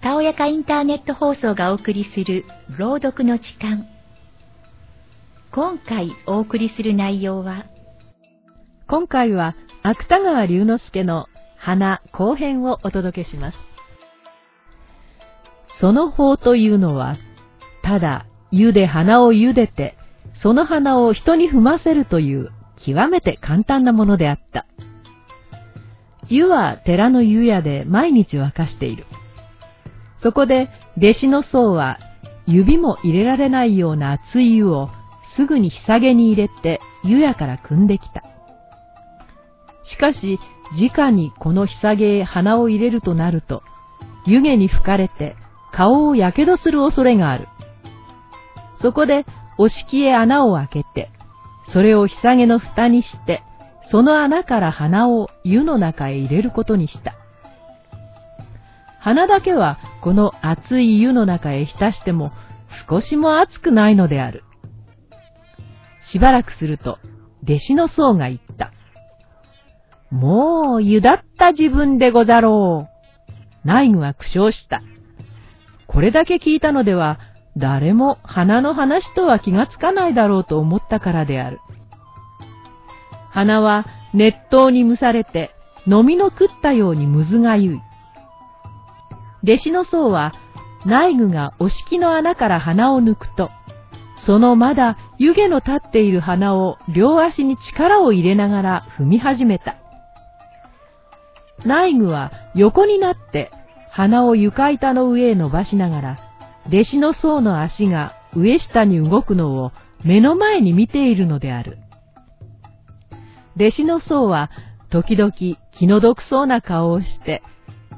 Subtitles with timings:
[0.00, 2.44] たおやかインターネット放送がお送りする
[2.78, 3.88] 朗読の時間。
[5.50, 7.66] 今回お送りする内容は、
[8.86, 11.26] 今回は芥川龍之介の
[11.58, 13.56] 花後編をお届けします。
[15.80, 17.16] その法というのは、
[17.82, 19.96] ただ湯で花を茹でて、
[20.40, 22.50] その花を人に踏ませるという
[22.86, 24.66] 極めて簡単なものであった。
[26.32, 29.04] 湯は寺の湯屋で毎日沸かしている。
[30.22, 31.98] そこで弟子の僧は
[32.46, 34.88] 指も入れられないような熱い湯を
[35.36, 38.22] すぐに日下げに入れて湯屋から汲んできた。
[39.84, 40.40] しかし、
[40.72, 43.62] 直にこの日下げへ鼻を入れるとなると、
[44.24, 45.36] 湯気に吹かれて
[45.70, 47.48] 顔をやけどする恐れがある。
[48.80, 49.26] そこで、
[49.58, 51.10] お敷へ穴を開けて、
[51.72, 53.42] それを日下げの蓋にして、
[53.90, 57.14] その穴から鼻を湯の中へ入れることにした。
[59.00, 62.32] 鼻だけはこの熱い湯の中へ浸しても
[62.88, 64.44] 少しも熱くないのである。
[66.12, 66.98] しばらくすると、
[67.42, 68.72] 弟子の僧が言った。
[70.10, 73.66] もう、湯だった自分でござろう。
[73.66, 74.82] 内具は苦笑した。
[75.86, 77.18] これだけ聞いたのでは、
[77.56, 81.60] 誰も花の話とは気がつかないだろうと思ったからである。
[83.32, 85.54] 花は熱湯に蒸されて、
[85.86, 87.80] 飲みの食ったようにむずがゆい。
[89.42, 90.34] 弟子の僧は、
[90.84, 93.50] 内具がお敷の穴から鼻を抜くと、
[94.18, 99.76] そのまだ湯気の立っている鼻を両足に力を入れながら踏み始めた。
[101.64, 103.50] 内具は横になって
[103.90, 106.18] 鼻を床板の上へ伸ばしながら、
[106.68, 109.72] 弟子の僧の足が上下に動くのを
[110.04, 111.78] 目の前に見ているのである。
[113.56, 114.50] 弟子の僧は
[114.90, 115.32] 時々
[115.72, 117.42] 気の毒そうな顔をして、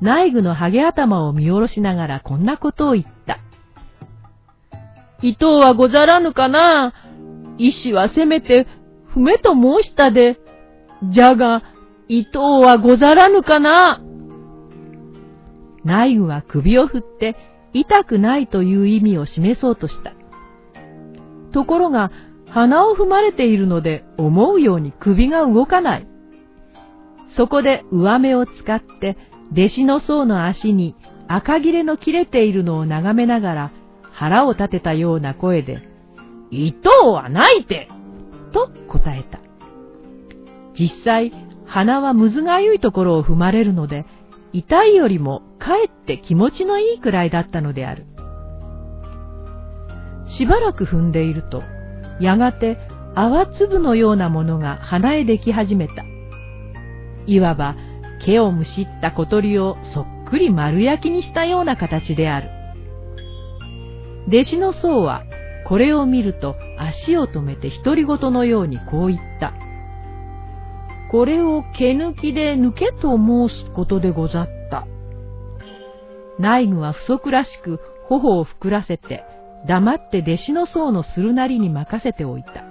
[0.00, 3.38] 内具のハゲ頭を見下ろしながらこんなことを言った。
[5.22, 6.92] 伊藤はござらぬかな？
[7.58, 8.66] 医師はせめて、
[9.06, 10.40] 不めと申したで。
[11.10, 11.62] じゃが、
[12.08, 14.00] 伊藤はござらぬかな？
[15.84, 17.36] 内具は首を振って、
[17.72, 20.12] 痛くないという意味を示そうとした。
[21.52, 22.10] ところが、
[22.52, 26.06] 鼻を踏まれているので思うように首が動かない。
[27.30, 29.16] そこで上目を使って
[29.52, 30.94] 弟子の僧の足に
[31.28, 33.72] 赤切れの切れているのを眺めながら
[34.12, 35.82] 腹を立てたような声で、
[36.50, 37.88] 糸はないて
[38.52, 39.40] と答えた。
[40.78, 41.32] 実際、
[41.64, 44.04] 鼻はむずがゆいところを踏まれるので、
[44.52, 48.04] 痛いよりもかえって気持ちのいいくらいだったのである。
[50.26, 51.62] しばらく踏んでいると、
[52.22, 52.78] やがて
[53.14, 56.04] 泡粒のようなものが鼻へでき始めた。
[57.26, 57.76] いわば
[58.24, 62.48] 毛をむしった小鳥をそっくり丸焼きにしたような形である。
[64.28, 65.24] 弟子の僧は
[65.66, 69.52] これを見ると足を止めて独り言のようにこう言った。
[71.10, 74.86] これを毛抜きで抜けと申すことでござった。
[76.38, 79.24] 内具は不足らしく頬を膨らせて
[79.66, 82.64] 黙って弟子の僧のするなりに任せておいた。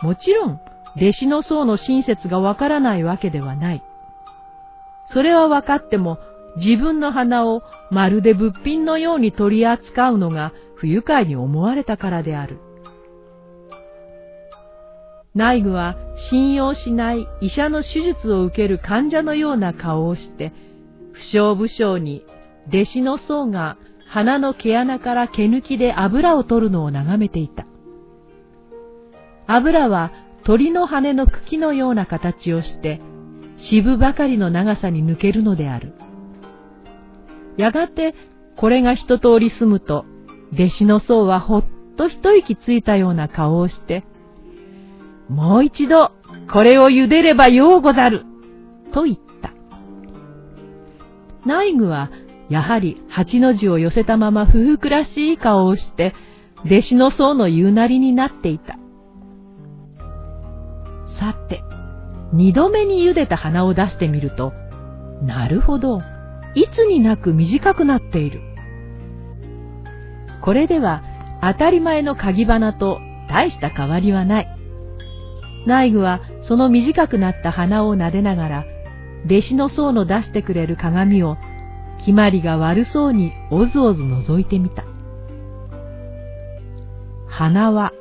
[0.00, 0.60] もちろん、
[0.96, 3.82] 弟子の僧の親切がわからないわけではない。
[5.06, 6.18] それは分かっても、
[6.56, 12.58] 自分の鼻をまるで物品のように取り扱うのが不愉快に思われたからである。
[15.34, 20.52] 内具は信用しない医者の手術を受ける患者のような顔をして、
[21.12, 22.24] 不祥不祥に
[22.68, 23.76] 弟子の僧が
[24.14, 27.66] 鼻の毛穴から毛抜きで油を取るのを眺めていた。
[29.48, 30.12] 油は
[30.44, 33.00] 鳥の羽の茎のような形をして、
[33.56, 35.94] 渋ばかりの長さに抜けるのである。
[37.56, 38.14] やがて
[38.56, 40.04] これが一通り済むと、
[40.52, 41.64] 弟子の僧はほっ
[41.96, 44.04] と一息ついたような顔をして、
[45.28, 46.12] もう一度
[46.52, 48.24] これを茹でればようござる、
[48.92, 49.52] と言った。
[51.44, 52.10] 内具は
[52.48, 56.14] やはり八の字を寄せたまま夫婦らしい顔をして、
[56.64, 58.78] 弟子の僧の言うなりになっていた。
[61.18, 61.62] さて、
[62.32, 64.52] 二度目に茹でた花を出してみると、
[65.22, 66.02] なるほど、
[66.54, 68.40] いつになく短くなっている。
[70.40, 71.02] これでは
[71.40, 72.98] 当たり前の鍵花と
[73.28, 74.48] 大した変わりはない。
[75.66, 78.64] 内具はその短くなった花を撫でながら、
[79.26, 81.38] 弟子の僧の出してくれる鏡を
[82.04, 84.84] 決まりが悪そうにおずおず覗いてみた。
[87.26, 87.94] 鼻は、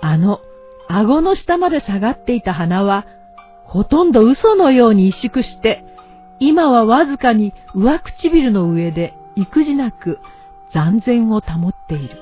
[0.00, 0.40] あの、
[0.86, 3.04] 顎の下まで下がっていた鼻は、
[3.64, 5.84] ほとんど嘘のように萎縮して、
[6.38, 10.20] 今はわずかに上唇の上で育児なく
[10.72, 12.18] 残然を保っている。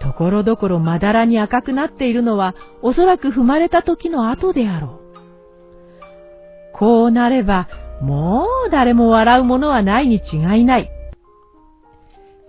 [0.00, 5.04] ところどころまだらに赤くなっているのはおそらく踏まれた時の後であろう。
[6.72, 7.68] こうなれば
[8.00, 10.90] もう誰も笑うものはないに違いない。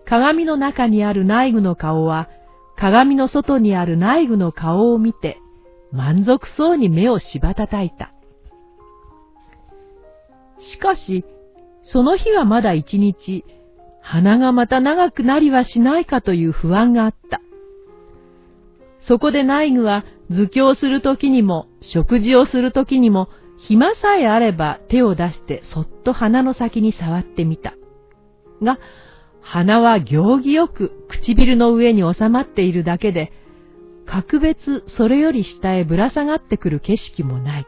[0.06, 2.30] 鏡の中にある内具の顔は
[2.76, 5.40] 鏡の外にある内具の顔を見て
[5.92, 8.12] 満足そうに目をしばたたいた。
[10.60, 11.26] しかし、
[11.84, 13.46] その日はまだ一日、
[14.02, 17.42] 鼻がまた長くなりはしないかという不安があった。
[19.02, 23.30] そこで内具は図教するときにも食事をするときにも
[23.68, 27.74] 暇さえあれば手を出してそっと鼻の先に触ってみた。
[28.62, 28.80] が、
[29.42, 33.32] 鼻は行儀よく唇の上に収まっているだけで、
[34.06, 37.68] 格別それより下へぶら下がってくる景色もない。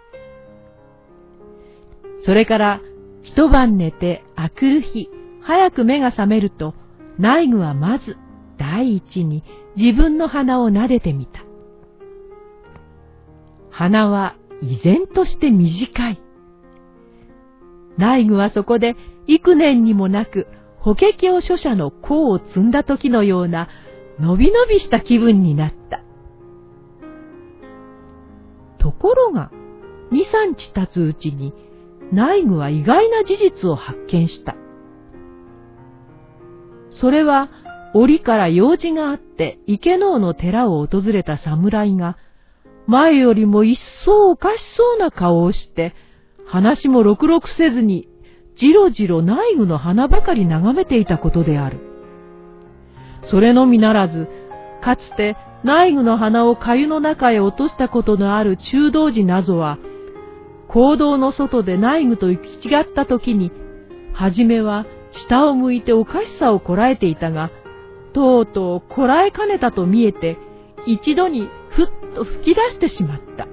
[2.23, 2.81] それから
[3.23, 5.09] 一晩寝て明くる日、
[5.41, 6.75] 早く目が覚めると、
[7.17, 8.17] 内具はまず
[8.57, 9.43] 第一に
[9.75, 11.43] 自分の鼻を撫でてみた。
[13.71, 16.21] 鼻は依然として短い。
[17.97, 18.95] 内具はそこで
[19.27, 20.47] 幾年にもなく
[20.79, 23.67] 法華経書者の甲を積んだ時のような
[24.19, 26.01] のびのびした気分になった。
[28.79, 29.51] ところが、
[30.11, 31.53] 二三日経つうちに
[32.13, 34.55] 内具は意外な事実を発見した。
[36.89, 37.49] それは、
[37.93, 42.17] 折から用事があって池能の寺を訪れた侍が、
[42.87, 45.93] 前よりも一層おかしそうな顔をして、
[46.45, 48.07] 話もろくろくせずに、
[48.55, 51.79] じろじろ内具の花ばかり眺めていたことである。
[53.29, 54.27] それのみならず、
[54.81, 59.77] かつて内具の花を粥の中へ落としたことのある中道寺なぞは、
[60.69, 63.51] 行動の外で内具と行き違った時に、
[64.13, 67.51] はじめは下を向いておかしさをこらえていたが、
[68.13, 70.37] とうとうこらえかねたと見えて、
[70.85, 73.47] 一度にふっと吹き出してしまった。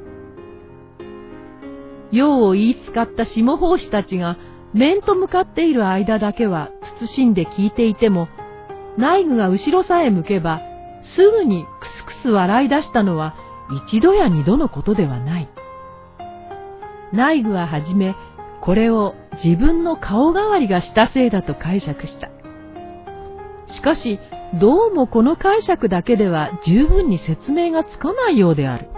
[2.10, 4.38] 用を言いつかった下法師たちが
[4.72, 8.28] 面と向かっている間だけは慎んで聞いていても、
[8.96, 10.62] 内具が後ろさえ向けば、
[11.02, 13.36] すぐにクスクス笑い出したのは
[13.86, 15.48] 一度や二度のことではない。
[17.12, 18.16] 内具ははじめ、
[18.62, 22.30] これを自分の顔代わりがしたせいだと解釈した。
[23.66, 24.18] しかし、
[24.60, 28.88] どうもこの解釈だけでは十分に説明がつかないようである。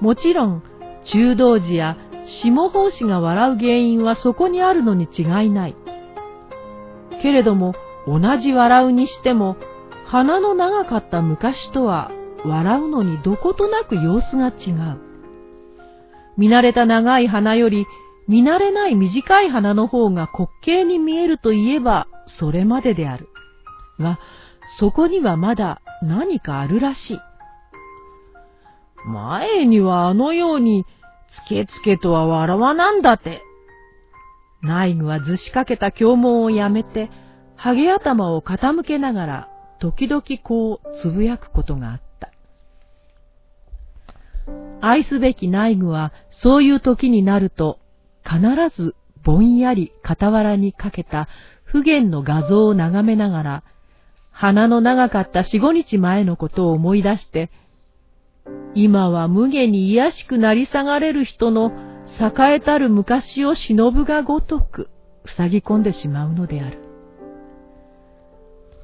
[0.00, 0.62] もちろん、
[1.04, 1.96] 中道寺や
[2.26, 5.76] 下法師が笑う原因はそこにあるのに違いない。
[7.22, 7.74] けれども、
[8.06, 9.56] 同じ笑うにしても、
[10.04, 12.10] 鼻の長かった昔とは
[12.44, 15.00] 笑うのにどことなく様子が違う。
[16.36, 17.86] 見慣れた長い花より
[18.28, 23.29] 見慣れない短い花の方が滑稽に見えるといえばそれまでである。
[24.00, 24.18] が、
[24.78, 27.20] そこにはまだ何かあるらしい。
[29.06, 30.84] 前にはあのように
[31.30, 33.42] つけつけとは笑わなんだって。
[34.62, 37.10] 内具はずしかけた経文をやめて、
[37.56, 39.48] ハゲ頭を傾けながら、
[39.78, 42.10] 時々こうつぶやくことがあった。
[44.80, 47.78] 愛すべき内具はそういう時になると
[48.24, 48.40] 必
[48.74, 51.28] ずぼんやり傍らにかけた
[51.64, 53.64] 不言の画像を眺めながら
[54.40, 57.50] 鼻の長かった四五日前のことを思い出して
[58.74, 61.72] 今は無下に癒しくなり下がれる人の
[62.18, 64.88] 栄えたる昔を忍ぶがごとく
[65.36, 66.78] 塞ぎ込んでしまうのである。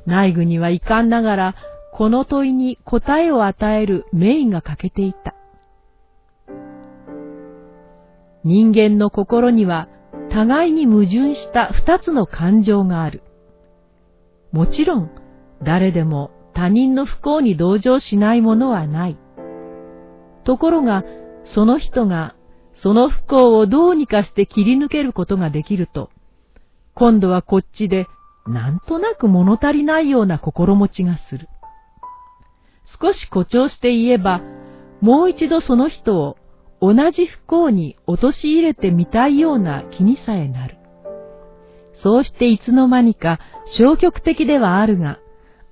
[0.05, 1.55] 内具には遺憾ながら
[1.91, 5.35] この問いに答えを与える名が欠けていた。
[8.45, 9.89] 人間の心には
[10.31, 13.23] 互いに矛盾した二つの感情がある。
[14.53, 15.11] もちろん、
[15.63, 19.19] 誰でも他人の不幸に同情しないものはない。
[20.45, 21.05] ところが、
[21.45, 22.35] その人が
[22.79, 26.11] その不幸をどうにかして切り抜けることができると、
[26.95, 28.07] 今度はこっちで
[28.47, 31.49] なんとなく物足りないような心持ちがする。
[32.85, 34.41] 少し誇張して言えば、
[35.01, 36.37] もう一度その人を
[36.81, 40.77] 同じ不幸に陥れてみたいような気にさえなる。
[41.95, 43.41] そうしていつの間にか
[43.77, 45.19] 消極的ではあるが、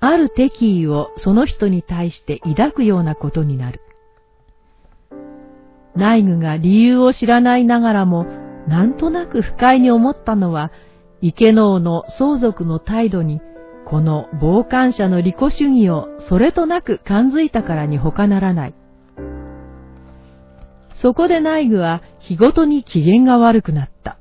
[0.07, 3.81] ある敵意をその人に対して抱くようなことになる。
[5.97, 8.27] 内具が理由を知らないながらも、
[8.67, 10.73] なんとなく不快に思ったのは、
[11.21, 13.41] 池能の相続の態度に、
[13.87, 18.75] この傍観者の利己主義をそれとなく感づいたからに他ならない。
[20.97, 24.19] そこで内具は日ごとに機嫌が悪くなった。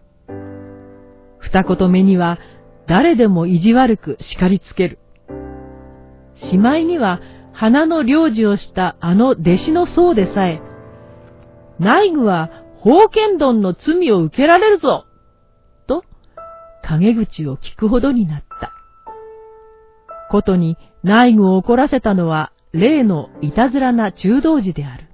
[1.40, 2.40] 二言目には
[2.88, 5.00] 誰でも意地悪く叱りつける。
[6.36, 7.22] しまいには
[7.54, 10.62] 花の領事をしたあの弟子の僧でさえ、
[11.80, 12.50] 内具は
[12.84, 15.06] 宝剣丼の罪を受けられるぞ
[15.88, 16.04] と、
[16.84, 18.74] 陰口を聞くほどになった。
[20.30, 25.08] ことに内具を怒らせたのは例のいたずらな中道寺である。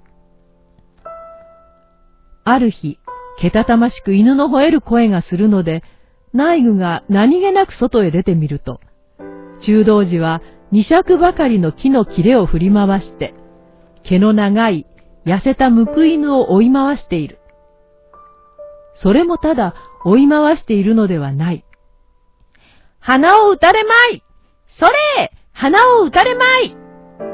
[2.44, 2.98] ある日、
[3.38, 5.82] けたたましく犬の吠える声がするので、
[6.32, 8.80] 内具が何気なく外へ出てみると、
[9.60, 13.34] 中道寺は二尺ばかりの木の切れを振り回して、
[14.04, 14.86] 毛の長い
[15.26, 17.40] 痩せた報い犬を追い回している。
[18.94, 19.74] それもただ
[20.04, 21.64] 追い回しているのではない。
[23.00, 24.22] 花を打たれまい
[24.78, 26.76] それ花を打たれまい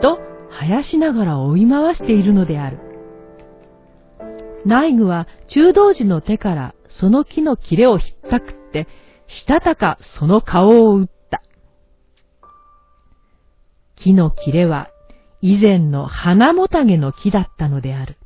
[0.00, 0.18] と
[0.50, 2.78] 生やしながら追い回しているのである。
[4.64, 8.88] 内具は中道寺の手からその木の切れをひったくって、
[9.28, 11.15] したたかその顔を打った。
[14.06, 14.88] 木の切れは
[15.42, 18.16] 以前の花もたげの木だったのである。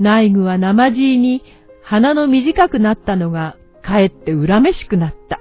[0.00, 1.44] 内具は生地に
[1.84, 5.38] 鼻の短くなったのがかえって恨めしくなった。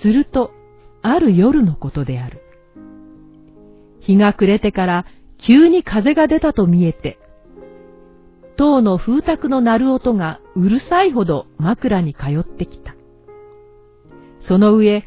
[0.00, 0.52] すると、
[1.02, 2.40] ある夜のことである。
[4.00, 5.04] 日が暮れてから
[5.36, 7.18] 急に風が出たと見えて、
[8.56, 12.97] 塔の風卓の鳴る音がうるさいほど枕に通ってきた。
[14.40, 15.04] その上、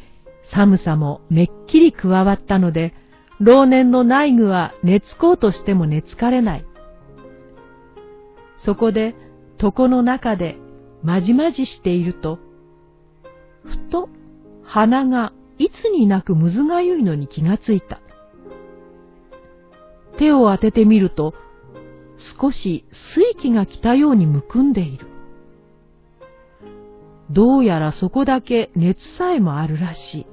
[0.52, 2.94] 寒さもめっきり加わったので、
[3.40, 6.66] 老年の内具は寝つこうとしても寝つかれない。
[8.58, 9.14] そこで
[9.60, 10.56] 床の中で
[11.02, 12.38] まじまじしていると、
[13.64, 14.08] ふと
[14.62, 18.00] 鼻がいつになくむずがゆいのに気がついた。
[20.18, 21.34] 手を当ててみると、
[22.40, 25.11] 少し水気が来たようにむくんでいる。
[27.32, 30.26] どうやらそこだけ熱さえもあるらしい。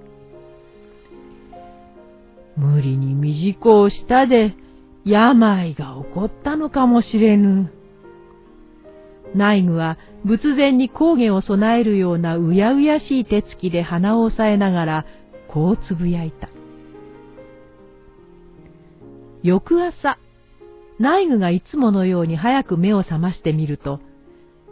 [2.58, 4.53] 無理に短をしたで
[5.06, 7.72] 病が起こったのかもしれぬ。
[9.34, 15.06] 内具は仏前に高原を備えるようなうやうやしい手つきで鼻を押さえながら
[15.48, 16.50] こうつぶやいた。
[19.41, 20.18] 翌朝、
[21.00, 24.01] 内具がいつものように早く目を覚ましてみると、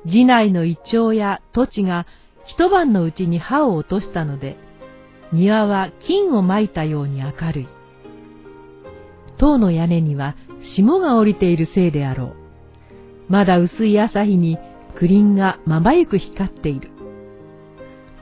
[0.06, 2.06] 寺内のイチョウや土地が
[2.46, 4.58] 一晩のうちに歯を落としたので、
[5.34, 7.68] 庭は金をまいたように明るい。
[9.38, 10.36] 塔の屋根には
[10.76, 12.36] 霜が降りているせいであろう。
[13.30, 14.58] まだ薄い朝日に
[14.96, 16.90] クリンがまばゆく光っている。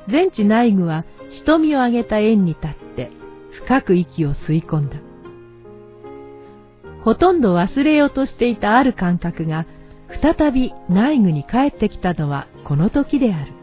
[0.10, 1.06] 全地内具は
[1.44, 3.12] 瞳を上げた円に立って
[3.52, 4.98] 深く息を吸い込んだ。
[7.04, 9.68] ほとんど忘れようとしていたある感覚が、
[10.22, 13.54] 再び内具に帰ってきたのはこの時である。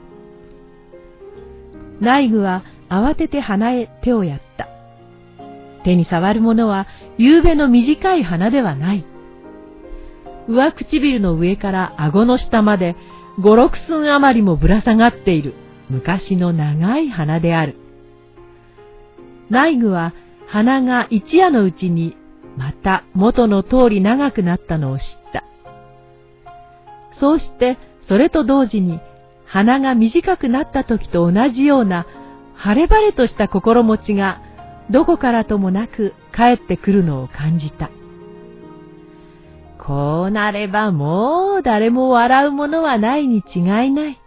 [2.00, 4.68] 内具は慌てて鼻へ手をやった。
[5.84, 6.86] 手に触るものは
[7.18, 9.04] 夕べの短い鼻ではない。
[10.48, 12.96] 上唇の上から顎の下まで
[13.40, 15.54] 五六寸余りもぶら下がっている
[15.88, 17.76] 昔の長い鼻である。
[19.48, 20.12] 内具は
[20.48, 22.16] 鼻が一夜のうちに
[22.56, 25.21] また元の通り長くなったのを知った。
[27.22, 28.98] そうして、それと同時に、
[29.46, 32.04] 鼻が短くなった時と同じような、
[32.56, 34.42] 晴れ晴れとした心持ちが、
[34.90, 37.90] どこからともなく帰ってくるのを感じた。
[39.78, 43.62] こうなればもう誰も笑うものはないに違い
[43.92, 44.20] ない。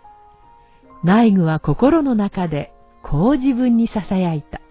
[1.03, 2.71] 内具は心の中で
[3.03, 4.61] こう自分に囁いた。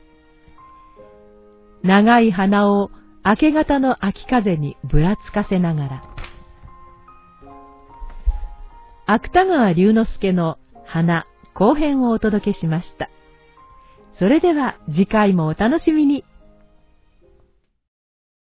[1.83, 2.91] 長い鼻を
[3.23, 6.14] 明け方の秋風にぶらつかせながら。
[9.07, 13.11] 芥川龍之介の花後編をお届けしました。
[14.19, 16.25] それでは次回もお楽しみに。